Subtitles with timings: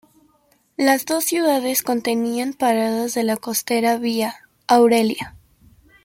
[0.77, 4.33] Las dos ciudades contenían paradas de la costera vía
[4.65, 5.35] Aurelia.